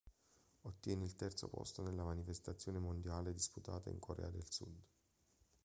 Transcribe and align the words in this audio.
Ottiene 0.63 1.03
il 1.05 1.13
terzo 1.13 1.47
posto 1.47 1.83
nella 1.83 2.03
manifestazione 2.03 2.79
mondiale 2.79 3.33
disputata 3.35 3.91
in 3.91 3.99
Corea 3.99 4.31
del 4.31 4.49
Sud. 4.49 4.81